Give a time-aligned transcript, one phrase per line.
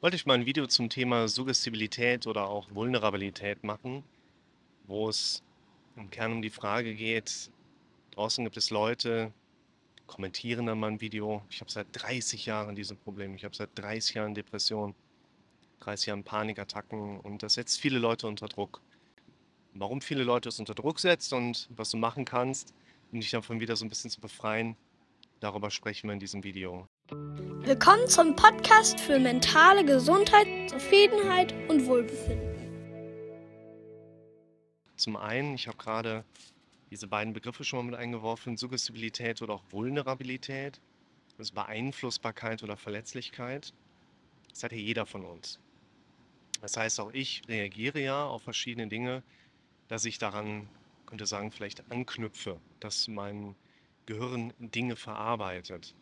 [0.00, 4.04] Wollte ich mal ein Video zum Thema Suggestibilität oder auch Vulnerabilität machen,
[4.86, 5.42] wo es
[5.96, 7.50] im Kern um die Frage geht,
[8.12, 9.32] draußen gibt es Leute,
[10.06, 11.42] kommentieren dann mal Video.
[11.50, 13.34] Ich habe seit 30 Jahren diese Probleme.
[13.34, 14.94] Ich habe seit 30 Jahren Depressionen,
[15.80, 18.80] 30 Jahren Panikattacken und das setzt viele Leute unter Druck.
[19.74, 22.72] Warum viele Leute es unter Druck setzt und was du machen kannst,
[23.10, 24.76] um dich davon wieder so ein bisschen zu befreien,
[25.40, 26.88] darüber sprechen wir in diesem Video.
[27.10, 32.54] Willkommen zum Podcast für mentale Gesundheit, Zufriedenheit und Wohlbefinden.
[34.96, 36.26] Zum einen, ich habe gerade
[36.90, 40.82] diese beiden Begriffe schon mal mit eingeworfen, Suggestibilität oder auch Vulnerabilität,
[41.38, 43.72] also Beeinflussbarkeit oder Verletzlichkeit.
[44.50, 45.60] Das hat ja jeder von uns.
[46.60, 49.22] Das heißt, auch ich reagiere ja auf verschiedene Dinge,
[49.88, 50.68] dass ich daran,
[51.06, 53.54] könnte sagen, vielleicht anknüpfe, dass mein
[54.04, 55.94] Gehirn Dinge verarbeitet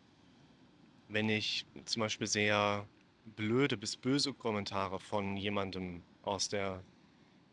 [1.09, 2.87] wenn ich zum Beispiel sehr
[3.35, 6.83] blöde bis böse Kommentare von jemandem aus der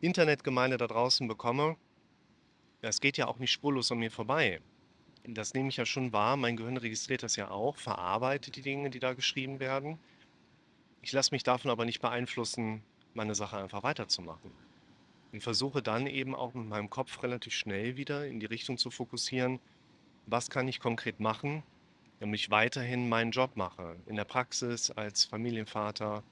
[0.01, 1.77] Internetgemeinde da draußen bekomme,
[2.81, 4.61] das geht ja auch nicht spurlos an mir vorbei.
[5.27, 6.37] Das nehme ich ja schon wahr.
[6.37, 9.99] Mein Gehirn registriert das ja auch, verarbeitet die Dinge, die da geschrieben werden.
[11.01, 12.83] Ich lasse mich davon aber nicht beeinflussen,
[13.15, 14.51] meine Sache einfach weiterzumachen.
[15.33, 18.91] Und versuche dann eben auch mit meinem Kopf relativ schnell wieder in die Richtung zu
[18.91, 19.61] fokussieren,
[20.27, 21.63] was kann ich konkret machen,
[22.25, 26.23] damit ich weiterhin meinen Job mache, in der Praxis als Familienvater,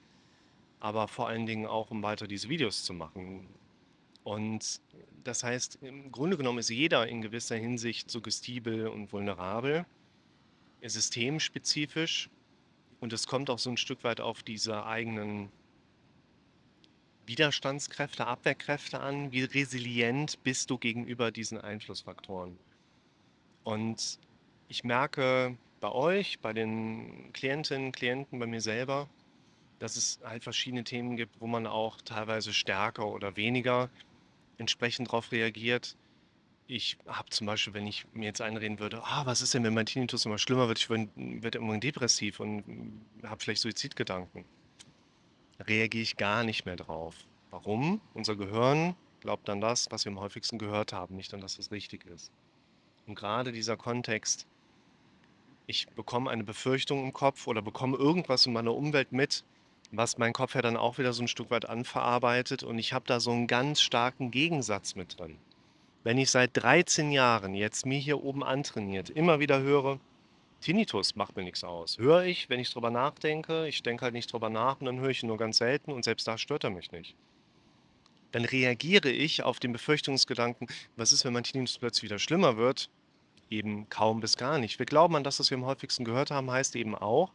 [0.79, 3.47] aber vor allen Dingen auch, um weiter diese Videos zu machen.
[4.23, 4.81] Und
[5.23, 9.85] das heißt, im Grunde genommen ist jeder in gewisser Hinsicht suggestibel und vulnerabel,
[10.81, 12.27] systemspezifisch
[12.99, 15.51] und es kommt auch so ein Stück weit auf diese eigenen
[17.27, 19.31] Widerstandskräfte, Abwehrkräfte an.
[19.31, 22.57] Wie resilient bist du gegenüber diesen Einflussfaktoren?
[23.63, 24.17] Und
[24.69, 29.09] ich merke, bei euch, bei den Klientinnen, Klienten, bei mir selber,
[29.79, 33.89] dass es halt verschiedene Themen gibt, wo man auch teilweise stärker oder weniger
[34.57, 35.97] entsprechend darauf reagiert.
[36.67, 39.73] Ich habe zum Beispiel, wenn ich mir jetzt einreden würde, ah, was ist denn, wenn
[39.73, 42.63] mein Tinnitus immer schlimmer wird, ich werde irgendwann depressiv und
[43.21, 44.45] habe vielleicht Suizidgedanken,
[45.59, 47.13] reagiere ich gar nicht mehr drauf.
[47.51, 47.99] Warum?
[48.13, 51.71] Unser Gehirn glaubt an das, was wir am häufigsten gehört haben, nicht an das, was
[51.71, 52.31] richtig ist.
[53.05, 54.47] Und gerade dieser Kontext,
[55.67, 59.43] ich bekomme eine Befürchtung im Kopf oder bekomme irgendwas in meiner Umwelt mit,
[59.91, 63.05] was mein Kopf ja dann auch wieder so ein Stück weit anverarbeitet und ich habe
[63.07, 65.37] da so einen ganz starken Gegensatz mit drin.
[66.03, 69.99] Wenn ich seit 13 Jahren jetzt mir hier oben antrainiert, immer wieder höre,
[70.59, 71.97] Tinnitus macht mir nichts aus.
[71.97, 75.09] Höre ich, wenn ich drüber nachdenke, ich denke halt nicht drüber nach und dann höre
[75.09, 77.15] ich ihn nur ganz selten und selbst da stört er mich nicht.
[78.31, 82.89] Dann reagiere ich auf den Befürchtungsgedanken, was ist, wenn mein Tinnitus plötzlich wieder schlimmer wird?
[83.49, 84.79] Eben kaum bis gar nicht.
[84.79, 87.31] Wir glauben an das, was wir am häufigsten gehört haben, heißt eben auch,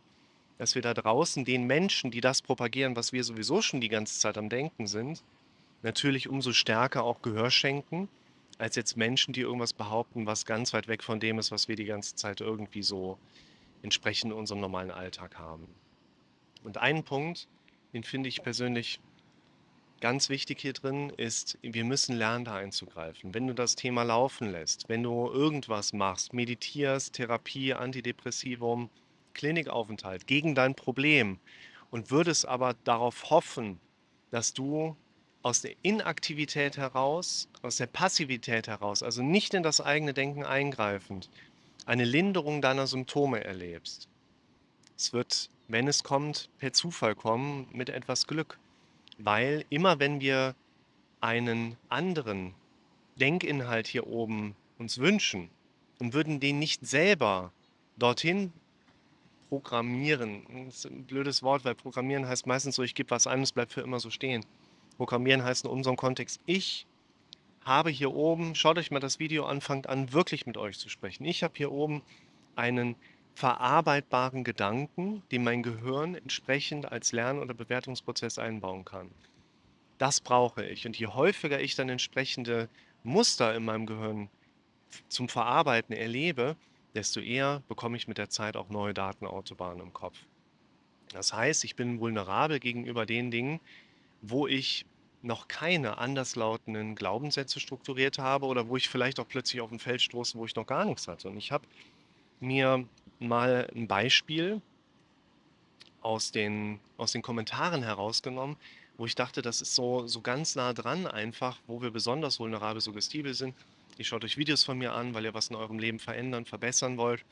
[0.59, 4.19] dass wir da draußen den Menschen, die das propagieren, was wir sowieso schon die ganze
[4.19, 5.23] Zeit am Denken sind,
[5.83, 8.09] natürlich umso stärker auch Gehör schenken,
[8.59, 11.77] als jetzt Menschen, die irgendwas behaupten, was ganz weit weg von dem ist, was wir
[11.77, 13.19] die ganze Zeit irgendwie so
[13.83, 15.69] entsprechend unserem normalen Alltag haben.
[16.65, 17.47] Und einen Punkt,
[17.93, 18.99] den finde ich persönlich
[20.01, 23.35] Ganz wichtig hier drin ist, wir müssen lernen, da einzugreifen.
[23.35, 28.91] Wenn du das Thema laufen lässt, wenn du irgendwas machst, meditierst, Therapie, Antidepressivum,
[29.35, 31.41] Klinikaufenthalt gegen dein Problem
[31.91, 33.81] und würdest aber darauf hoffen,
[34.31, 34.97] dass du
[35.43, 41.29] aus der Inaktivität heraus, aus der Passivität heraus, also nicht in das eigene Denken eingreifend,
[41.87, 44.09] eine Linderung deiner Symptome erlebst.
[44.97, 48.59] Es wird, wenn es kommt, per Zufall kommen mit etwas Glück.
[49.19, 50.55] Weil immer wenn wir
[51.21, 52.55] einen anderen
[53.17, 55.51] Denkinhalt hier oben uns wünschen
[55.99, 57.53] und würden den nicht selber
[57.97, 58.53] dorthin
[59.49, 63.43] programmieren, das ist ein blödes Wort, weil programmieren heißt meistens so, ich gebe was ein,
[63.43, 64.45] es bleibt für immer so stehen.
[64.97, 66.87] Programmieren heißt in unserem Kontext, ich
[67.65, 70.89] habe hier oben, schaut euch mal das Video an, fangt an, wirklich mit euch zu
[70.89, 71.25] sprechen.
[71.25, 72.03] Ich habe hier oben
[72.57, 72.97] einen
[73.39, 79.13] verarbeitbaren Gedanken, den mein Gehirn entsprechend als Lern- oder Bewertungsprozess einbauen kann.
[79.99, 80.87] Das brauche ich.
[80.87, 82.69] Und je häufiger ich dann entsprechende
[83.05, 84.29] Muster in meinem Gehirn
[85.09, 86.57] zum Verarbeiten erlebe,
[86.97, 90.19] desto eher bekomme ich mit der Zeit auch neue Datenautobahnen im Kopf.
[91.13, 93.61] Das heißt, ich bin vulnerabel gegenüber den Dingen,
[94.21, 94.85] wo ich
[95.23, 100.03] noch keine anderslautenden Glaubenssätze strukturiert habe oder wo ich vielleicht auch plötzlich auf ein Feld
[100.03, 101.29] stoße, wo ich noch gar nichts hatte.
[101.29, 101.69] Und ich habe
[102.41, 102.85] mir
[103.19, 104.61] mal ein Beispiel
[106.01, 108.57] aus den, aus den Kommentaren herausgenommen,
[108.97, 112.81] wo ich dachte, das ist so, so ganz nah dran einfach, wo wir besonders vulnerabel
[112.81, 113.55] suggestibel sind.
[113.97, 116.97] Ihr schaut euch Videos von mir an, weil ihr was in eurem Leben verändern, verbessern
[116.99, 117.25] wollt.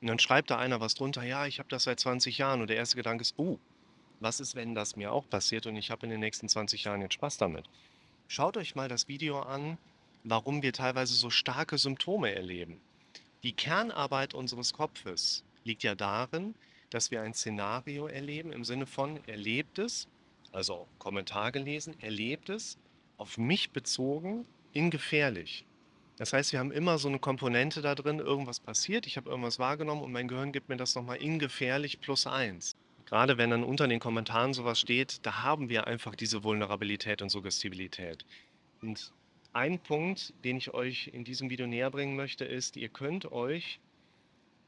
[0.00, 2.60] Und dann schreibt da einer was drunter, ja, ich habe das seit 20 Jahren.
[2.60, 3.58] Und der erste Gedanke ist, oh,
[4.20, 7.00] was ist, wenn das mir auch passiert und ich habe in den nächsten 20 Jahren
[7.00, 7.64] jetzt Spaß damit?
[8.28, 9.78] Schaut euch mal das Video an,
[10.24, 12.80] warum wir teilweise so starke Symptome erleben.
[13.42, 16.54] Die Kernarbeit unseres Kopfes liegt ja darin,
[16.90, 20.08] dass wir ein Szenario erleben im Sinne von erlebt es,
[20.52, 22.76] also Kommentar gelesen, erlebt es,
[23.16, 25.64] auf mich bezogen, in gefährlich.
[26.16, 29.58] Das heißt, wir haben immer so eine Komponente da drin, irgendwas passiert, ich habe irgendwas
[29.58, 32.76] wahrgenommen und mein Gehirn gibt mir das nochmal in gefährlich plus eins.
[33.06, 37.30] Gerade wenn dann unter den Kommentaren sowas steht, da haben wir einfach diese Vulnerabilität und
[37.30, 38.24] Suggestibilität.
[38.82, 39.12] Und
[39.52, 43.80] ein Punkt, den ich euch in diesem Video näher bringen möchte, ist, ihr könnt euch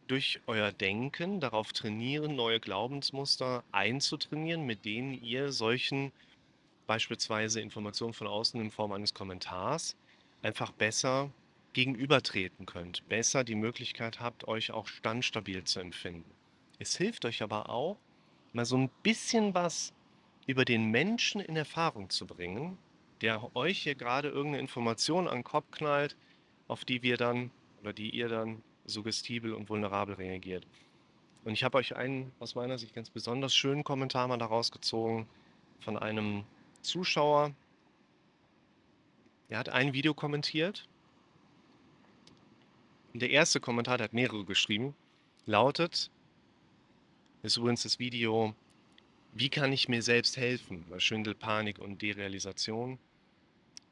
[0.08, 6.12] durch euer Denken darauf trainieren, neue Glaubensmuster einzutrainieren, mit denen ihr solchen
[6.87, 9.96] beispielsweise Informationen von außen in Form eines Kommentars
[10.43, 11.31] einfach besser
[11.73, 16.31] gegenübertreten könnt, besser die Möglichkeit habt, euch auch standstabil zu empfinden.
[16.79, 17.96] Es hilft euch aber auch,
[18.52, 19.94] mal so ein bisschen was
[20.46, 22.76] über den Menschen in Erfahrung zu bringen,
[23.22, 26.16] der euch hier gerade irgendeine Information an den Kopf knallt,
[26.69, 30.66] auf die wir dann oder die ihr dann suggestibel und vulnerabel reagiert.
[31.44, 35.26] Und ich habe euch einen aus meiner Sicht ganz besonders schönen Kommentar mal daraus gezogen
[35.80, 36.44] von einem
[36.82, 37.52] Zuschauer.
[39.48, 40.88] Er hat ein Video kommentiert.
[43.12, 44.94] Und der erste Kommentar, der hat mehrere geschrieben,
[45.44, 46.10] lautet,
[47.42, 48.54] ist übrigens das Video,
[49.32, 52.98] wie kann ich mir selbst helfen bei Schwindel, Panik und Derealisation.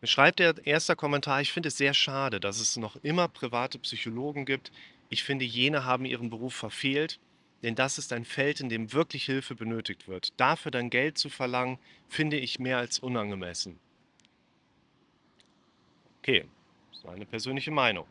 [0.03, 4.47] Schreibt der erste Kommentar, ich finde es sehr schade, dass es noch immer private Psychologen
[4.47, 4.73] gibt.
[5.11, 7.21] Ich finde, jene haben ihren Beruf verfehlt,
[7.63, 10.33] denn das ist ein Feld, in dem wirklich Hilfe benötigt wird.
[10.41, 13.79] Dafür dann Geld zu verlangen, finde ich mehr als unangemessen.
[16.21, 16.47] Okay,
[16.91, 18.07] das ist meine persönliche Meinung.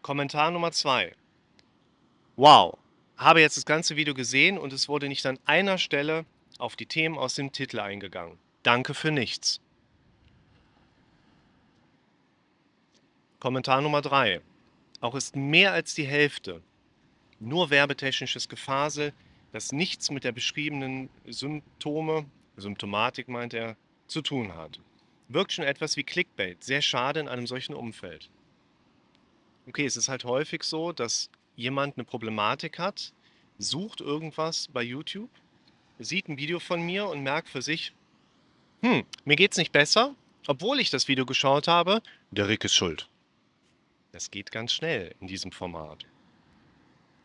[0.00, 1.14] Kommentar Nummer zwei.
[2.36, 2.78] Wow,
[3.18, 6.24] habe jetzt das ganze Video gesehen und es wurde nicht an einer Stelle
[6.58, 8.38] auf die Themen aus dem Titel eingegangen.
[8.62, 9.60] Danke für nichts.
[13.46, 14.40] Kommentar Nummer 3.
[15.00, 16.62] Auch ist mehr als die Hälfte
[17.38, 19.12] nur werbetechnisches Gefasel,
[19.52, 22.26] das nichts mit der beschriebenen Symptome,
[22.56, 23.76] Symptomatik meint er,
[24.08, 24.80] zu tun hat.
[25.28, 28.30] Wirkt schon etwas wie Clickbait, sehr schade in einem solchen Umfeld.
[29.68, 33.12] Okay, es ist halt häufig so, dass jemand eine Problematik hat,
[33.58, 35.30] sucht irgendwas bei YouTube,
[36.00, 37.92] sieht ein Video von mir und merkt für sich,
[38.82, 40.16] hm, mir geht's nicht besser,
[40.48, 42.02] obwohl ich das Video geschaut habe,
[42.32, 43.08] der Rick ist schuld.
[44.16, 46.06] Das geht ganz schnell in diesem Format.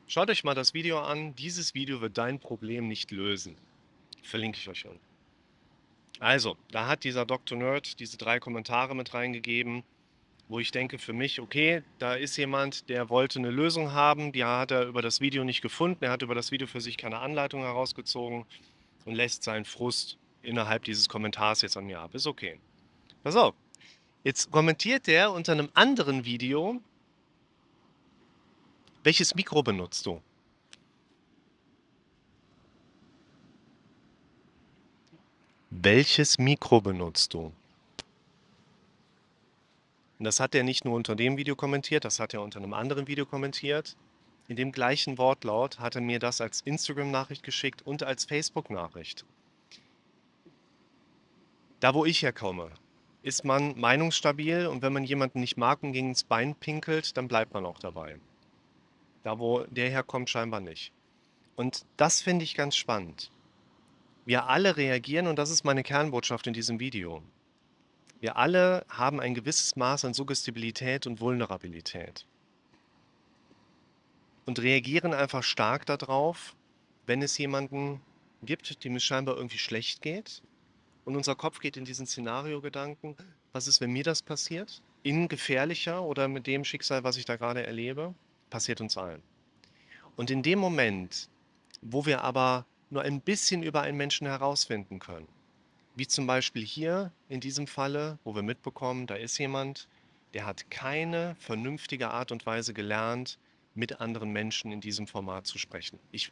[0.07, 1.33] Schaut euch mal das Video an.
[1.37, 3.55] Dieses Video wird dein Problem nicht lösen.
[4.21, 4.99] Verlinke ich euch unten.
[6.19, 7.57] Also, da hat dieser Dr.
[7.57, 9.83] Nerd diese drei Kommentare mit reingegeben,
[10.49, 14.43] wo ich denke für mich, okay, da ist jemand, der wollte eine Lösung haben, die
[14.43, 17.19] hat er über das Video nicht gefunden, er hat über das Video für sich keine
[17.19, 18.45] Anleitung herausgezogen
[19.05, 22.13] und lässt seinen Frust innerhalb dieses Kommentars jetzt an mir ab.
[22.15, 22.59] Ist okay.
[23.23, 23.55] Pass auf,
[24.23, 26.79] Jetzt kommentiert er unter einem anderen Video,
[29.03, 30.21] welches Mikro benutzt du?
[35.71, 37.51] Welches Mikro benutzt du?
[40.19, 43.07] Das hat er nicht nur unter dem Video kommentiert, das hat er unter einem anderen
[43.07, 43.97] Video kommentiert.
[44.47, 49.25] In dem gleichen Wortlaut hat er mir das als Instagram-Nachricht geschickt und als Facebook-Nachricht.
[51.79, 52.69] Da, wo ich herkomme,
[53.23, 57.27] ist man meinungsstabil und wenn man jemanden nicht mag und gegen ins Bein pinkelt, dann
[57.27, 58.17] bleibt man auch dabei.
[59.23, 60.91] Da, wo der herkommt, scheinbar nicht.
[61.55, 63.31] Und das finde ich ganz spannend.
[64.25, 67.21] Wir alle reagieren, und das ist meine Kernbotschaft in diesem Video.
[68.19, 72.25] Wir alle haben ein gewisses Maß an Suggestibilität und Vulnerabilität.
[74.45, 76.55] Und reagieren einfach stark darauf,
[77.05, 78.01] wenn es jemanden
[78.43, 80.41] gibt, dem es scheinbar irgendwie schlecht geht
[81.05, 83.15] und unser Kopf geht in diesen Szenario-Gedanken,
[83.53, 84.81] was ist, wenn mir das passiert?
[85.03, 88.13] In gefährlicher oder mit dem Schicksal, was ich da gerade erlebe,
[88.49, 89.21] passiert uns allen.
[90.15, 91.29] Und in dem Moment,
[91.81, 95.27] wo wir aber nur ein bisschen über einen Menschen herausfinden können,
[95.95, 99.87] wie zum Beispiel hier in diesem Falle, wo wir mitbekommen, da ist jemand,
[100.33, 103.37] der hat keine vernünftige Art und Weise gelernt,
[103.73, 105.99] mit anderen Menschen in diesem Format zu sprechen.
[106.11, 106.31] Ich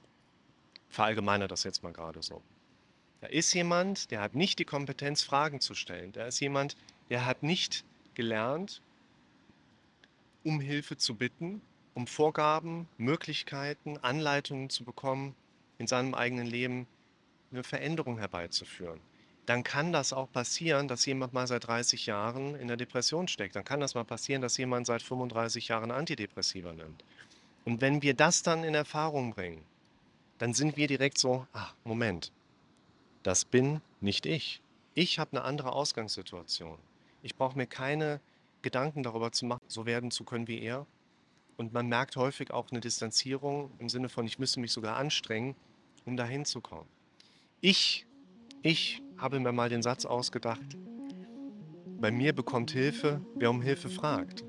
[0.90, 2.42] verallgemeine das jetzt mal gerade so.
[3.22, 6.12] Da ist jemand, der hat nicht die Kompetenz, Fragen zu stellen.
[6.14, 6.76] Da ist jemand,
[7.10, 7.84] der hat nicht
[8.14, 8.82] gelernt,
[10.44, 11.62] um Hilfe zu bitten,
[11.94, 15.36] um Vorgaben, Möglichkeiten, Anleitungen zu bekommen,
[15.78, 16.88] in seinem eigenen Leben
[17.52, 19.00] eine Veränderung herbeizuführen.
[19.46, 23.56] Dann kann das auch passieren, dass jemand mal seit 30 Jahren in der Depression steckt.
[23.56, 27.04] Dann kann das mal passieren, dass jemand seit 35 Jahren Antidepressiva nimmt.
[27.66, 29.64] Und wenn wir das dann in Erfahrung bringen,
[30.38, 32.32] dann sind wir direkt so, ah, Moment,
[33.24, 34.62] das bin nicht ich.
[34.94, 36.78] Ich habe eine andere Ausgangssituation.
[37.22, 38.20] Ich brauche mir keine
[38.62, 40.86] Gedanken darüber zu machen, so werden zu können wie er.
[41.58, 45.56] Und man merkt häufig auch eine Distanzierung im Sinne von, ich müsste mich sogar anstrengen,
[46.06, 46.88] um dahin zu kommen.
[47.62, 48.06] Ich,
[48.62, 50.78] ich habe mir mal den Satz ausgedacht,
[52.00, 54.46] bei mir bekommt Hilfe, wer um Hilfe fragt.